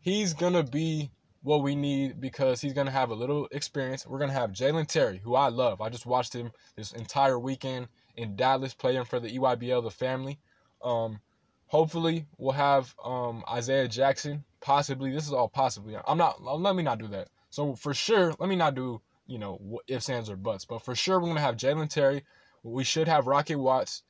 he's 0.00 0.32
gonna 0.34 0.62
be 0.62 1.10
what 1.42 1.62
we 1.62 1.74
need 1.74 2.20
because 2.20 2.60
he's 2.60 2.72
going 2.72 2.86
to 2.86 2.92
have 2.92 3.10
a 3.10 3.14
little 3.14 3.48
experience. 3.50 4.06
We're 4.06 4.18
going 4.18 4.30
to 4.30 4.36
have 4.36 4.52
Jalen 4.52 4.86
Terry, 4.86 5.20
who 5.22 5.34
I 5.34 5.48
love. 5.48 5.80
I 5.80 5.88
just 5.88 6.06
watched 6.06 6.32
him 6.32 6.52
this 6.76 6.92
entire 6.92 7.38
weekend 7.38 7.88
in 8.16 8.36
Dallas 8.36 8.74
playing 8.74 9.04
for 9.04 9.18
the 9.18 9.28
EYBL, 9.28 9.82
the 9.82 9.90
family. 9.90 10.38
Um, 10.82 11.20
hopefully, 11.66 12.26
we'll 12.38 12.52
have 12.52 12.94
um, 13.04 13.42
Isaiah 13.50 13.88
Jackson. 13.88 14.44
Possibly, 14.60 15.12
this 15.12 15.26
is 15.26 15.32
all 15.32 15.48
possibly. 15.48 15.96
I'm 16.06 16.18
not. 16.18 16.42
Let 16.42 16.76
me 16.76 16.82
not 16.82 16.98
do 16.98 17.08
that. 17.08 17.28
So 17.50 17.74
for 17.74 17.92
sure, 17.92 18.34
let 18.38 18.48
me 18.48 18.56
not 18.56 18.74
do 18.74 19.00
you 19.26 19.38
know 19.38 19.80
ifs, 19.88 20.08
ands, 20.08 20.30
or 20.30 20.36
buts. 20.36 20.64
But 20.64 20.82
for 20.82 20.94
sure, 20.94 21.18
we're 21.18 21.28
gonna 21.28 21.40
have 21.40 21.56
Jalen 21.56 21.88
Terry. 21.88 22.24
We 22.62 22.84
should 22.84 23.08
have 23.08 23.26
Rocket 23.26 23.58
Watts. 23.58 24.04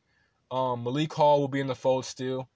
Um, 0.51 0.85
Malik 0.85 1.13
Hall 1.15 1.41
will 1.41 1.49
be 1.49 1.61
in 1.61 1.67
the 1.67 1.75
fold 1.75 2.05
still. 2.05 2.49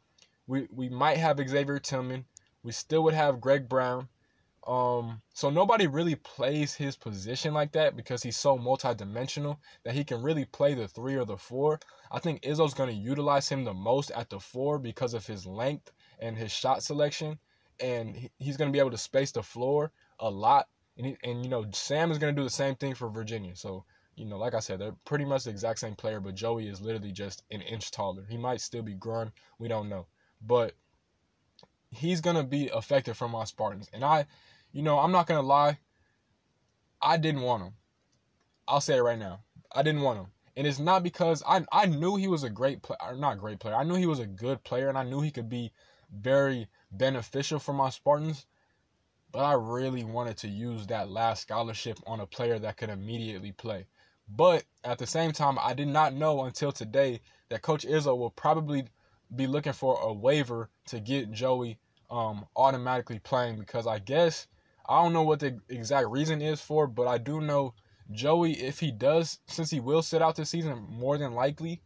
We 0.47 0.68
we 0.71 0.90
might 0.90 1.16
have 1.16 1.38
Xavier 1.38 1.78
Tillman. 1.78 2.26
We 2.62 2.73
still 2.73 3.02
would 3.04 3.14
have 3.14 3.40
Greg 3.40 3.68
Brown. 3.68 4.09
Um, 4.66 5.23
so 5.32 5.49
nobody 5.49 5.87
really 5.87 6.16
plays 6.16 6.75
his 6.75 6.96
position 6.96 7.54
like 7.54 7.73
that 7.73 7.96
because 7.96 8.23
he's 8.23 8.37
so 8.37 8.58
multi-dimensional 8.58 9.61
that 9.85 9.94
he 9.94 10.02
can 10.02 10.23
really 10.23 10.44
play 10.44 10.75
the 10.75 10.88
three 10.88 11.14
or 11.14 11.25
the 11.25 11.37
four. 11.37 11.78
I 12.11 12.18
think 12.18 12.42
Izzo's 12.42 12.75
going 12.75 12.88
to 12.88 12.96
utilize 12.96 13.49
him 13.49 13.64
the 13.64 13.75
most 13.75 14.11
at 14.11 14.28
the 14.28 14.40
four 14.40 14.78
because 14.78 15.14
of 15.14 15.26
his 15.26 15.46
length 15.46 15.92
and 16.18 16.37
his 16.37 16.50
shot 16.50 16.82
selection, 16.82 17.38
and 17.78 18.28
he's 18.38 18.56
going 18.56 18.68
to 18.68 18.73
be 18.73 18.80
able 18.80 18.90
to 18.90 18.99
space 18.99 19.30
the 19.30 19.42
floor 19.42 19.92
a 20.18 20.28
lot. 20.28 20.68
And, 20.96 21.06
he, 21.06 21.16
and 21.23 21.44
you 21.44 21.50
know, 21.50 21.64
Sam 21.73 22.11
is 22.11 22.18
going 22.18 22.35
to 22.35 22.40
do 22.40 22.44
the 22.44 22.50
same 22.50 22.75
thing 22.75 22.94
for 22.94 23.08
Virginia. 23.08 23.54
So 23.54 23.85
you 24.16 24.25
know, 24.25 24.38
like 24.38 24.54
I 24.54 24.61
said, 24.61 24.80
they're 24.80 24.96
pretty 25.04 25.26
much 25.26 25.44
the 25.44 25.50
exact 25.50 25.78
same 25.78 25.94
player, 25.94 26.20
but 26.20 26.35
Joey 26.35 26.68
is 26.68 26.80
literally 26.80 27.12
just 27.12 27.44
an 27.50 27.61
inch 27.61 27.90
taller. 27.90 28.25
He 28.28 28.38
might 28.38 28.61
still 28.61 28.82
be 28.82 28.94
growing, 28.94 29.30
we 29.58 29.68
don't 29.68 29.88
know, 29.88 30.06
but 30.40 30.73
he's 31.90 32.23
gonna 32.23 32.42
be 32.42 32.70
effective 32.75 33.16
for 33.16 33.28
my 33.28 33.44
Spartans, 33.44 33.90
and 33.92 34.02
I 34.02 34.26
you 34.76 34.83
know, 34.83 34.99
I'm 34.99 35.11
not 35.11 35.26
gonna 35.26 35.40
lie. 35.40 35.78
I 37.00 37.16
didn't 37.16 37.40
want 37.40 37.62
him. 37.62 37.73
I'll 38.68 38.83
say 38.83 38.99
it 38.99 39.00
right 39.02 39.18
now. 39.18 39.40
I 39.73 39.83
didn't 39.83 40.02
want 40.02 40.18
him. 40.18 40.26
And 40.54 40.66
it's 40.66 40.78
not 40.78 41.02
because 41.02 41.42
I 41.49 41.64
I 41.73 41.87
knew 41.87 42.16
he 42.16 42.28
was 42.28 42.42
a 42.42 42.50
great 42.50 42.83
player, 42.83 43.16
not 43.16 43.38
great 43.38 43.59
player. 43.59 43.75
I 43.75 43.85
knew 43.85 43.95
he 43.95 44.04
was 44.06 44.18
a 44.18 44.26
good 44.26 44.62
player, 44.64 44.90
and 44.90 44.99
I 44.99 45.02
knew 45.02 45.23
he 45.23 45.30
could 45.30 45.49
be 45.49 45.73
very 46.14 46.68
beneficial 46.90 47.59
for 47.59 47.73
my 47.73 47.88
Spartans. 47.88 48.45
But 49.33 49.45
I 49.45 49.54
really 49.54 50.04
wanted 50.04 50.37
to 50.38 50.49
use 50.49 50.87
that 50.88 51.09
last 51.09 51.40
scholarship 51.40 51.99
on 52.06 52.21
a 52.21 52.26
player 52.26 52.59
that 52.59 52.76
could 52.76 52.90
immediately 52.90 53.52
play. 53.52 53.87
But 54.28 54.64
at 54.85 54.99
the 54.99 55.06
same 55.06 55.33
time, 55.33 55.56
I 55.59 55.73
did 55.73 55.88
not 55.88 56.12
know 56.12 56.45
until 56.45 56.71
today 56.71 57.23
that 57.49 57.62
Coach 57.62 57.87
Izzo 57.87 58.18
will 58.18 58.30
probably 58.30 58.88
be 59.35 59.47
looking 59.47 59.73
for 59.73 59.99
a 60.02 60.12
waiver 60.12 60.68
to 60.88 61.00
get 61.00 61.33
Joey 61.33 61.78
um, 62.11 62.45
automatically 62.54 63.21
playing 63.21 63.59
because 63.59 63.87
I 63.87 64.00
guess 64.00 64.47
I 64.88 65.02
don't 65.02 65.12
know 65.12 65.23
what 65.23 65.40
the 65.40 65.59
exact 65.69 66.09
reason 66.09 66.43
is 66.43 66.61
for, 66.61 66.87
but 66.87 67.07
I 67.09 67.19
do 67.19 67.40
know 67.40 67.75
Joey, 68.12 68.52
if 68.52 68.78
he 68.78 68.93
does, 68.93 69.40
since 69.47 69.71
he 69.71 69.81
will 69.81 70.02
sit 70.02 70.23
out 70.23 70.37
this 70.37 70.50
season, 70.50 70.87
more 70.88 71.19
than 71.19 71.35
likely, 71.35 71.83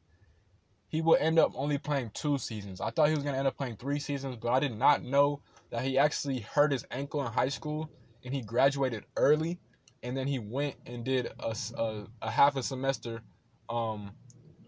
he 0.89 1.01
will 1.01 1.17
end 1.19 1.39
up 1.39 1.53
only 1.55 1.79
playing 1.79 2.11
two 2.15 2.37
seasons. 2.37 2.81
I 2.81 2.91
thought 2.91 3.09
he 3.09 3.15
was 3.15 3.23
going 3.23 3.35
to 3.35 3.39
end 3.39 3.49
up 3.49 3.57
playing 3.57 3.77
three 3.77 3.99
seasons, 3.99 4.37
but 4.37 4.51
I 4.51 4.61
did 4.61 4.77
not 4.77 5.03
know 5.03 5.41
that 5.71 5.83
he 5.83 5.99
actually 5.99 6.41
hurt 6.41 6.73
his 6.73 6.85
ankle 6.91 7.25
in 7.25 7.33
high 7.33 7.49
school 7.49 7.91
and 8.25 8.35
he 8.35 8.43
graduated 8.43 9.05
early 9.17 9.59
and 10.03 10.17
then 10.17 10.27
he 10.27 10.39
went 10.39 10.75
and 10.87 11.05
did 11.05 11.31
a, 11.39 11.55
a, 11.77 12.07
a 12.23 12.31
half 12.31 12.57
a 12.57 12.63
semester 12.63 13.23
um 13.69 14.11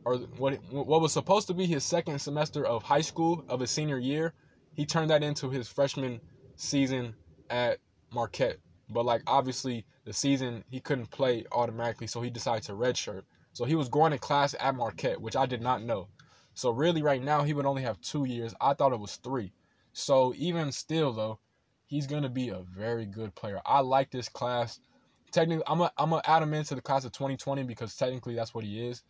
or 0.04 0.16
what 0.38 0.58
what 0.70 1.00
was 1.00 1.12
supposed 1.12 1.46
to 1.48 1.54
be 1.54 1.66
his 1.66 1.84
second 1.84 2.18
semester 2.20 2.64
of 2.64 2.82
high 2.82 3.00
school 3.00 3.44
of 3.48 3.60
his 3.60 3.70
senior 3.70 3.98
year 3.98 4.32
he 4.74 4.86
turned 4.86 5.10
that 5.10 5.22
into 5.22 5.50
his 5.50 5.68
freshman 5.68 6.20
season 6.56 7.14
at 7.50 7.78
Marquette. 8.12 8.58
But 8.88 9.04
like 9.04 9.22
obviously 9.26 9.86
the 10.04 10.12
season 10.12 10.64
he 10.70 10.80
couldn't 10.80 11.10
play 11.10 11.44
automatically 11.52 12.06
so 12.06 12.20
he 12.20 12.30
decided 12.30 12.64
to 12.64 12.72
redshirt. 12.72 13.22
So 13.52 13.64
he 13.64 13.74
was 13.74 13.88
going 13.88 14.12
to 14.12 14.18
class 14.18 14.54
at 14.58 14.74
Marquette 14.74 15.20
which 15.20 15.36
I 15.36 15.46
did 15.46 15.62
not 15.62 15.82
know. 15.82 16.08
So 16.54 16.70
really 16.70 17.02
right 17.02 17.22
now 17.22 17.42
he 17.42 17.54
would 17.54 17.66
only 17.66 17.82
have 17.82 18.00
2 18.00 18.24
years. 18.24 18.54
I 18.60 18.74
thought 18.74 18.92
it 18.92 19.00
was 19.00 19.16
3 19.16 19.52
so 19.92 20.32
even 20.36 20.72
still 20.72 21.12
though 21.12 21.38
he's 21.86 22.06
to 22.06 22.28
be 22.28 22.48
a 22.48 22.62
very 22.62 23.06
good 23.06 23.34
player. 23.34 23.60
I 23.66 23.80
like 23.80 24.10
this 24.10 24.28
class. 24.28 24.80
Technically 25.30 25.64
I'm 25.66 25.78
gonna 25.78 25.92
I'm 25.96 26.10
gonna 26.10 26.22
add 26.24 26.42
him 26.42 26.54
into 26.54 26.74
the 26.74 26.82
class 26.82 27.04
of 27.04 27.12
2020 27.12 27.62
because 27.64 27.96
technically 27.96 28.34
that's 28.34 28.54
what 28.54 28.64
he 28.64 28.86
is. 28.86 29.02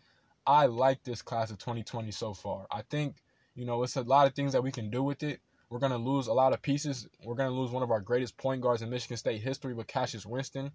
I 0.47 0.67
like 0.67 1.03
this 1.05 1.23
class 1.23 1.51
of 1.51 1.59
2020 1.59 2.11
so 2.11 2.35
far. 2.35 2.67
I 2.71 2.83
think 2.91 3.17
you 3.55 3.65
know 3.65 3.83
it's 3.83 3.97
a 3.97 4.03
lot 4.03 4.27
of 4.27 4.35
things 4.35 4.53
that 4.53 4.63
we 4.63 4.73
can 4.73 4.91
do 4.91 5.03
with 5.03 5.23
it. 5.23 5.41
We're 5.73 5.79
gonna 5.79 5.97
lose 5.97 6.27
a 6.27 6.35
lot 6.35 6.53
of 6.53 6.61
pieces. 6.61 7.09
We're 7.25 7.35
gonna 7.35 7.51
lose 7.51 7.71
one 7.71 7.83
of 7.83 7.91
our 7.91 8.01
greatest 8.01 8.37
point 8.37 8.61
guards 8.61 8.83
in 8.83 8.91
Michigan 8.91 9.17
State 9.17 9.41
history 9.41 9.73
with 9.73 9.87
Cassius 9.87 10.27
Winston. 10.27 10.71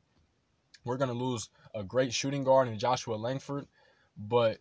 We're 0.84 0.98
gonna 0.98 1.14
lose 1.14 1.50
a 1.76 1.84
great 1.84 2.12
shooting 2.12 2.44
guard 2.44 2.68
in 2.68 2.80
Joshua 2.80 3.14
Langford, 3.14 3.68
but 4.18 4.58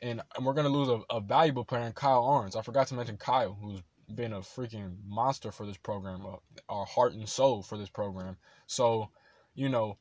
and, 0.00 0.22
and 0.36 0.46
we're 0.46 0.52
gonna 0.54 0.68
lose 0.68 0.88
a, 0.88 1.00
a 1.10 1.20
valuable 1.20 1.64
player 1.64 1.82
in 1.82 1.94
Kyle 1.94 2.24
Ahrens. 2.24 2.54
I 2.54 2.62
forgot 2.62 2.86
to 2.86 2.94
mention 2.94 3.16
Kyle, 3.16 3.58
who's 3.60 3.82
been 4.14 4.34
a 4.34 4.38
freaking 4.38 4.98
monster 5.04 5.50
for 5.50 5.66
this 5.66 5.76
program, 5.76 6.24
uh, 6.24 6.36
our 6.68 6.86
heart 6.86 7.14
and 7.14 7.28
soul 7.28 7.60
for 7.60 7.76
this 7.76 7.88
program. 7.88 8.36
So, 8.68 9.10
you 9.56 9.68
know, 9.68 9.98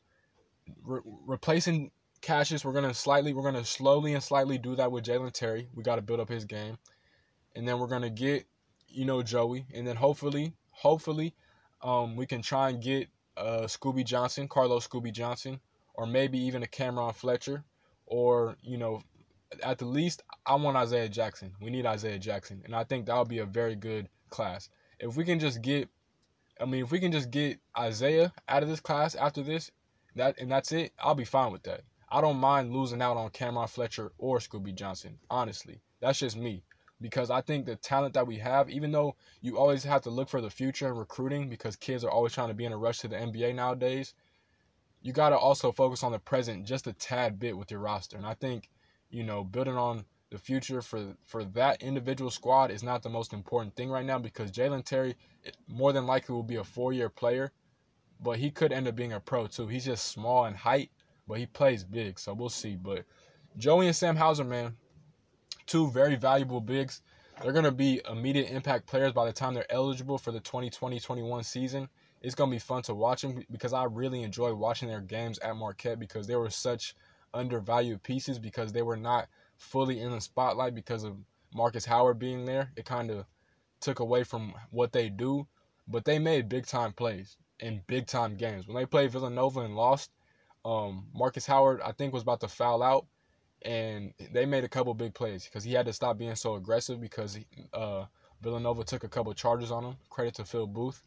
re- 0.84 1.01
replacing 1.25 1.89
Cassius, 2.22 2.63
we're 2.63 2.74
gonna 2.74 2.93
slightly, 2.93 3.34
we're 3.34 3.41
gonna 3.41 3.65
slowly 3.65 4.13
and 4.13 4.22
slightly 4.22 4.60
do 4.60 4.75
that 4.75 4.91
with 4.91 5.05
Jalen 5.05 5.31
Terry. 5.31 5.69
We 5.74 5.81
got 5.81 5.95
to 5.95 6.03
build 6.03 6.19
up 6.19 6.29
his 6.29 6.45
game, 6.45 6.77
and 7.55 7.67
then 7.67 7.79
we're 7.79 7.88
gonna 7.88 8.12
get, 8.12 8.45
you 8.95 9.05
know, 9.05 9.21
Joey, 9.21 9.65
and 9.73 9.85
then 9.85 9.97
hopefully, 9.97 10.53
hopefully, 10.71 11.35
um, 11.81 12.15
we 12.15 12.25
can 12.25 12.41
try 12.41 12.69
and 12.69 12.81
get 12.81 13.09
uh, 13.35 13.63
Scooby 13.63 14.05
Johnson, 14.05 14.47
Carlos 14.47 14.87
Scooby 14.87 15.11
Johnson, 15.11 15.59
or 15.93 16.07
maybe 16.07 16.39
even 16.39 16.63
a 16.63 16.67
Cameron 16.67 17.13
Fletcher, 17.13 17.63
or 18.05 18.55
you 18.61 18.77
know, 18.77 19.01
at 19.61 19.79
the 19.79 19.85
least, 19.85 20.23
I 20.45 20.55
want 20.55 20.77
Isaiah 20.77 21.09
Jackson. 21.09 21.53
We 21.61 21.69
need 21.71 21.85
Isaiah 21.85 22.17
Jackson, 22.17 22.61
and 22.63 22.73
I 22.73 22.85
think 22.85 23.05
that 23.05 23.17
would 23.17 23.27
be 23.27 23.39
a 23.39 23.45
very 23.45 23.75
good 23.75 24.07
class. 24.29 24.69
If 24.99 25.17
we 25.17 25.25
can 25.25 25.39
just 25.39 25.61
get, 25.61 25.89
I 26.59 26.65
mean, 26.65 26.83
if 26.83 26.91
we 26.91 27.01
can 27.01 27.11
just 27.11 27.31
get 27.31 27.59
Isaiah 27.77 28.33
out 28.47 28.63
of 28.63 28.69
this 28.69 28.79
class 28.79 29.15
after 29.15 29.43
this, 29.43 29.71
that 30.15 30.39
and 30.39 30.49
that's 30.49 30.71
it, 30.71 30.93
I'll 30.97 31.15
be 31.15 31.25
fine 31.25 31.51
with 31.51 31.63
that. 31.63 31.81
I 32.09 32.21
don't 32.21 32.37
mind 32.37 32.71
losing 32.71 33.01
out 33.01 33.17
on 33.17 33.29
Cameron 33.31 33.67
Fletcher 33.67 34.13
or 34.17 34.39
Scooby 34.39 34.73
Johnson. 34.73 35.17
Honestly, 35.29 35.81
that's 35.99 36.19
just 36.19 36.37
me 36.37 36.63
because 37.05 37.29
I 37.29 37.41
think 37.41 37.67
the 37.67 37.75
talent 37.75 38.15
that 38.15 38.25
we 38.25 38.39
have, 38.39 38.67
even 38.67 38.91
though 38.91 39.15
you 39.39 39.59
always 39.59 39.83
have 39.83 40.01
to 40.01 40.09
look 40.09 40.27
for 40.27 40.41
the 40.41 40.50
future 40.50 40.88
in 40.88 40.97
recruiting 40.97 41.50
because 41.50 41.75
kids 41.75 42.03
are 42.03 42.09
always 42.09 42.33
trying 42.33 42.47
to 42.47 42.55
be 42.55 42.65
in 42.65 42.74
a 42.74 42.77
rush 42.77 42.97
to 43.01 43.07
the 43.07 43.15
NBA 43.15 43.53
nowadays, 43.53 44.15
you 45.03 45.13
got 45.13 45.29
to 45.29 45.38
also 45.38 45.71
focus 45.71 46.01
on 46.01 46.12
the 46.12 46.17
present 46.17 46.65
just 46.65 46.88
a 46.88 46.93
tad 46.93 47.38
bit 47.38 47.55
with 47.55 47.69
your 47.69 47.79
roster. 47.79 48.17
And 48.17 48.25
I 48.25 48.33
think, 48.33 48.71
you 49.12 49.24
know, 49.24 49.43
building 49.43 49.77
on 49.77 50.05
the 50.31 50.39
future 50.39 50.81
for 50.81 51.15
for 51.25 51.43
that 51.43 51.83
individual 51.83 52.31
squad 52.31 52.71
is 52.71 52.81
not 52.81 53.03
the 53.03 53.09
most 53.09 53.33
important 53.33 53.75
thing 53.75 53.91
right 53.91 54.05
now 54.05 54.17
because 54.17 54.51
Jalen 54.51 54.83
Terry 54.83 55.15
eh, 55.45 55.51
more 55.67 55.93
than 55.93 56.07
likely 56.07 56.33
will 56.33 56.41
be 56.41 56.55
a 56.55 56.63
four 56.63 56.91
year 56.91 57.09
player 57.09 57.51
but 58.19 58.39
he 58.39 58.50
could 58.50 58.71
end 58.71 58.88
up 58.88 58.95
being 58.95 59.13
a 59.13 59.19
pro 59.19 59.45
too. 59.45 59.67
He's 59.67 59.85
just 59.85 60.07
small 60.07 60.45
in 60.45 60.55
height, 60.55 60.89
but 61.27 61.38
he 61.38 61.45
plays 61.45 61.83
big, 61.83 62.17
so 62.17 62.33
we'll 62.33 62.50
see. 62.50 62.75
But 62.75 63.05
Joey 63.57 63.88
and 63.88 63.95
Sam 63.95 64.15
Hauser, 64.15 64.43
man, 64.43 64.75
two 65.65 65.89
very 65.91 66.15
valuable 66.15 66.62
bigs. 66.62 67.01
They're 67.41 67.53
gonna 67.53 67.72
be 67.72 68.01
immediate 68.10 68.50
impact 68.50 68.88
players 68.88 69.13
by 69.13 69.25
the 69.25 69.34
time 69.34 69.53
they're 69.53 69.72
eligible 69.72 70.17
for 70.17 70.31
the 70.31 70.39
2020-21 70.39 71.43
season. 71.43 71.89
It's 72.22 72.36
gonna 72.36 72.51
be 72.51 72.60
fun 72.60 72.81
to 72.84 72.95
watch 72.95 73.22
them 73.22 73.43
because 73.51 73.74
I 73.74 73.84
really 73.86 74.24
enjoy 74.24 74.53
watching 74.53 74.88
their 74.88 75.01
games 75.01 75.39
at 75.39 75.55
Marquette 75.55 76.00
because 76.00 76.27
they 76.27 76.36
were 76.36 76.50
such 76.50 76.95
undervalued 77.34 78.01
pieces 78.03 78.39
because 78.39 78.72
they 78.72 78.81
were 78.81 78.98
not 78.98 79.27
fully 79.57 80.00
in 80.00 80.12
the 80.12 80.22
spotlight 80.22 80.75
because 80.75 81.03
of 81.03 81.17
Markus 81.53 81.86
Howard 81.86 82.19
being 82.19 82.45
there. 82.45 82.72
It 82.75 82.86
kind 82.86 83.12
of 83.12 83.25
took 83.81 84.00
away 84.00 84.24
from 84.24 84.53
what 84.72 84.91
they 84.91 85.10
do, 85.10 85.48
but 85.88 86.05
they 86.05 86.19
made 86.19 86.50
big 86.50 86.65
time 86.65 86.93
plays 86.93 87.38
in 87.60 87.81
big 87.88 88.07
time 88.07 88.36
games. 88.36 88.67
When 88.67 88.75
they 88.75 88.86
played 88.86 89.12
Villanova 89.12 89.62
and 89.62 89.75
lost, 89.75 90.12
um, 90.63 91.07
Markus 91.13 91.45
Howard 91.45 91.81
I 91.81 91.91
think 91.91 92.13
was 92.13 92.24
about 92.24 92.41
to 92.41 92.48
foul 92.48 92.81
out, 92.81 93.05
and 93.65 94.13
they 94.31 94.45
made 94.45 94.63
a 94.63 94.69
couple 94.69 94.93
big 94.93 95.13
plays 95.13 95.45
because 95.45 95.63
he 95.63 95.74
had 95.74 95.88
to 95.88 95.93
stop 95.93 96.17
being 96.17 96.36
so 96.36 96.55
aggressive 96.55 97.01
because 97.01 97.34
he, 97.34 97.45
uh, 97.74 98.05
Villanova 98.41 98.84
took 98.84 99.03
a 99.03 99.10
couple 99.10 99.34
charges 99.34 99.72
on 99.72 99.84
him. 99.84 99.95
Credit 100.10 100.36
to 100.36 100.45
Phil 100.45 100.67
Booth. 100.67 101.01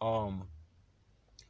Um, 0.00 0.44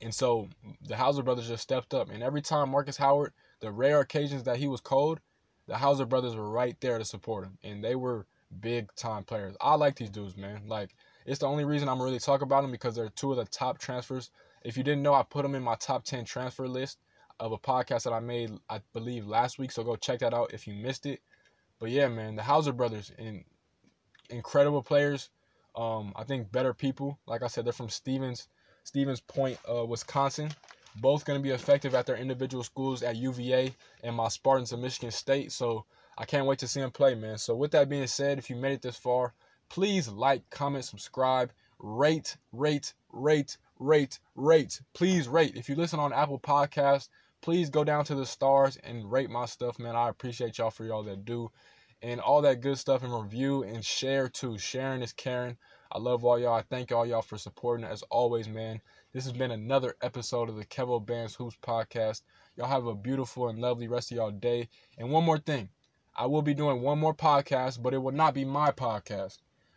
and 0.01 0.15
so 0.15 0.49
the 0.81 0.97
Hauser 0.97 1.23
brothers 1.23 1.49
just 1.49 1.63
stepped 1.63 1.93
up. 1.93 2.11
And 2.11 2.23
every 2.23 2.41
time 2.41 2.71
Markus 2.71 2.97
Howard, 2.97 3.35
the 3.61 3.71
rare 3.71 4.01
occasions 4.01 4.45
that 4.45 4.57
he 4.57 4.67
was 4.67 4.81
cold, 4.81 5.21
the 5.67 5.77
Hauser 5.77 6.07
brothers 6.07 6.35
were 6.35 6.51
right 6.51 6.77
there 6.81 6.99
to 6.99 7.05
support 7.05 7.45
him. 7.45 7.59
And 7.63 7.85
they 7.85 7.95
were 7.95 8.27
big 8.61 8.89
time 8.97 9.25
players. 9.25 9.57
I 9.61 9.75
like 9.75 9.97
these 9.97 10.11
dudes, 10.11 10.37
man. 10.37 10.63
Like 10.67 10.95
it's 11.27 11.41
the 11.41 11.47
only 11.47 11.67
reason 11.67 11.91
I'm 11.91 12.01
really 12.01 12.19
talking 12.19 12.45
about 12.45 12.63
them 12.63 12.71
because 12.71 12.95
they're 12.95 13.11
two 13.11 13.33
of 13.33 13.37
the 13.37 13.45
top 13.45 13.79
transfers. 13.79 14.31
If 14.65 14.79
you 14.79 14.83
didn't 14.83 15.03
know, 15.03 15.13
I 15.13 15.25
put 15.25 15.43
them 15.43 15.55
in 15.55 15.63
my 15.63 15.75
top 15.75 16.05
10 16.05 16.25
transfer 16.25 16.67
list 16.67 16.99
of 17.41 17.53
a 17.53 17.59
podcast 17.59 18.05
that 18.05 18.13
I 18.13 18.21
made, 18.21 18.51
I 18.69 18.81
believe, 18.93 19.27
last 19.27 19.59
week. 19.59 19.71
So 19.73 19.83
go 19.83 19.97
check 19.97 20.21
that 20.21 20.35
out 20.35 20.53
if 20.55 20.67
you 20.67 20.75
missed 20.75 21.07
it. 21.07 21.21
But 21.79 21.91
yeah, 21.91 22.09
man, 22.09 22.37
the 22.37 22.43
Hauser 22.43 22.73
brothers, 22.73 23.13
and 23.19 23.45
incredible 24.31 24.83
players. 24.83 25.31
Um, 25.77 26.13
I 26.17 26.25
think 26.25 26.53
better 26.53 26.73
people. 26.73 27.19
Like 27.27 27.43
I 27.43 27.49
said, 27.49 27.65
they're 27.65 27.73
from 27.73 27.89
Stevens, 27.89 28.49
Stevens 28.85 29.21
Point, 29.21 29.59
uh, 29.69 29.85
Wisconsin. 29.85 30.51
Both 30.97 31.25
going 31.25 31.39
to 31.39 31.43
be 31.43 31.51
effective 31.51 31.95
at 31.95 32.07
their 32.07 32.17
individual 32.17 32.63
schools 32.63 33.03
at 33.03 33.17
UVA 33.17 33.75
and 34.05 34.15
my 34.15 34.29
Spartans 34.29 34.73
of 34.73 34.79
Michigan 34.79 35.11
State. 35.11 35.51
So 35.51 35.85
I 36.17 36.25
can't 36.25 36.47
wait 36.47 36.61
to 36.61 36.69
see 36.69 36.81
them 36.81 36.93
play, 36.93 37.17
man. 37.17 37.39
So 37.39 37.57
with 37.57 37.73
that 37.73 37.89
being 37.89 38.07
said, 38.07 38.39
if 38.39 38.49
you 38.49 38.55
made 38.55 38.75
it 38.75 38.83
this 38.83 38.97
far, 38.97 39.35
Please 39.69 40.09
like, 40.09 40.49
comment, 40.51 40.85
subscribe, 40.85 41.53
rate, 41.79 42.37
rate, 42.53 42.95
rate, 43.13 43.57
rate, 43.79 44.21
rate. 44.37 44.81
Please 44.93 45.27
rate. 45.27 45.57
If 45.57 45.69
you 45.69 45.75
listen 45.75 45.99
on 45.99 46.13
Apple 46.13 46.39
Podcasts, 46.39 47.09
please 47.45 47.69
go 47.69 47.85
down 47.85 48.03
to 48.07 48.15
the 48.15 48.25
stars 48.25 48.79
and 48.85 49.13
rate 49.13 49.29
my 49.29 49.45
stuff, 49.45 49.79
man. 49.79 49.95
I 49.95 50.09
appreciate 50.09 50.57
y'all 50.57 50.71
for 50.71 50.87
y'all 50.87 51.03
that 51.03 51.27
do. 51.27 51.51
And 52.01 52.19
all 52.19 52.41
that 52.41 52.63
good 52.63 52.79
stuff 52.79 53.03
and 53.03 53.13
review 53.13 53.65
and 53.65 53.85
share 53.85 54.31
too. 54.31 54.57
Sharing 54.57 55.03
is 55.03 55.13
caring. 55.13 55.59
I 55.93 55.99
love 55.99 56.25
all 56.25 56.39
y'all. 56.39 56.55
I 56.55 56.63
thank 56.63 56.91
all 56.91 57.05
y'all 57.05 57.21
for 57.21 57.37
supporting 57.37 57.85
as 57.85 58.03
always, 58.05 58.49
man. 58.49 58.81
This 59.13 59.25
has 59.25 59.35
been 59.35 59.51
another 59.51 59.95
episode 60.01 60.49
of 60.49 60.57
the 60.57 60.65
Kevo 60.65 61.05
Bands 61.05 61.35
Hoops 61.35 61.59
podcast. 61.61 62.23
Y'all 62.57 62.67
have 62.67 62.87
a 62.87 62.95
beautiful 62.95 63.51
and 63.51 63.59
lovely 63.59 63.89
rest 63.89 64.11
of 64.11 64.17
y'all 64.17 64.31
day. 64.31 64.71
And 64.97 65.11
one 65.11 65.25
more 65.25 65.37
thing. 65.39 65.69
I 66.17 66.25
will 66.25 66.41
be 66.41 66.55
doing 66.55 66.81
one 66.81 66.99
more 66.99 67.15
podcast, 67.15 67.83
but 67.83 67.93
it 67.93 67.99
will 67.99 68.13
not 68.13 68.33
be 68.33 68.47
my 68.47 68.71
podcast. 68.71 69.37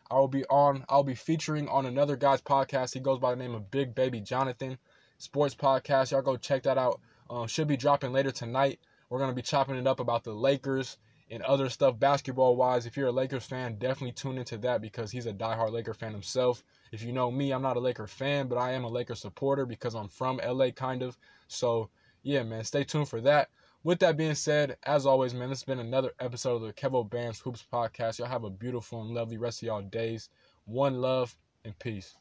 I 0.09 0.15
will 0.15 0.29
be 0.29 0.45
on. 0.45 0.85
I'll 0.87 1.03
be 1.03 1.15
featuring 1.15 1.67
on 1.67 1.85
another 1.85 2.15
guy's 2.15 2.41
podcast. 2.41 2.93
He 2.93 3.01
goes 3.01 3.19
by 3.19 3.31
the 3.31 3.43
name 3.43 3.55
of 3.55 3.69
Big 3.69 3.93
Baby 3.93 4.21
Jonathan, 4.21 4.77
sports 5.17 5.53
podcast. 5.53 6.11
Y'all 6.11 6.21
go 6.21 6.37
check 6.37 6.63
that 6.63 6.77
out. 6.77 7.01
Um, 7.29 7.47
should 7.47 7.67
be 7.67 7.77
dropping 7.77 8.11
later 8.11 8.31
tonight. 8.31 8.79
We're 9.09 9.19
gonna 9.19 9.33
be 9.33 9.41
chopping 9.41 9.75
it 9.75 9.87
up 9.87 9.99
about 9.99 10.23
the 10.23 10.33
Lakers 10.33 10.97
and 11.29 11.43
other 11.43 11.69
stuff 11.69 11.99
basketball 11.99 12.55
wise. 12.55 12.85
If 12.85 12.95
you're 12.95 13.07
a 13.07 13.11
Lakers 13.11 13.45
fan, 13.45 13.77
definitely 13.77 14.13
tune 14.13 14.37
into 14.37 14.57
that 14.59 14.81
because 14.81 15.11
he's 15.11 15.25
a 15.25 15.33
diehard 15.33 15.71
Laker 15.71 15.93
fan 15.93 16.13
himself. 16.13 16.63
If 16.91 17.03
you 17.03 17.11
know 17.11 17.29
me, 17.29 17.51
I'm 17.51 17.61
not 17.61 17.77
a 17.77 17.81
Laker 17.81 18.07
fan, 18.07 18.47
but 18.47 18.57
I 18.57 18.71
am 18.71 18.85
a 18.85 18.89
Laker 18.89 19.15
supporter 19.15 19.65
because 19.65 19.93
I'm 19.95 20.07
from 20.07 20.39
LA, 20.45 20.71
kind 20.71 21.03
of. 21.03 21.17
So 21.47 21.89
yeah, 22.23 22.43
man, 22.43 22.63
stay 22.63 22.83
tuned 22.83 23.09
for 23.09 23.21
that. 23.21 23.49
With 23.83 23.99
that 23.99 24.17
being 24.17 24.35
said, 24.35 24.77
as 24.83 25.05
always, 25.05 25.33
man, 25.33 25.49
this 25.49 25.59
has 25.59 25.63
been 25.63 25.79
another 25.79 26.11
episode 26.19 26.55
of 26.55 26.61
the 26.63 26.73
Kevo 26.73 27.09
Bands 27.09 27.39
Hoops 27.39 27.63
Podcast. 27.71 28.19
Y'all 28.19 28.27
have 28.27 28.43
a 28.43 28.49
beautiful 28.49 29.01
and 29.01 29.11
lovely 29.11 29.37
rest 29.37 29.61
of 29.61 29.67
y'all 29.67 29.81
days. 29.81 30.29
One 30.65 30.99
love 30.99 31.35
and 31.63 31.77
peace. 31.79 32.15